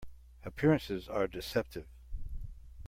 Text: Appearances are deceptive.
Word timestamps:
Appearances 0.43 1.07
are 1.07 1.27
deceptive. 1.27 1.85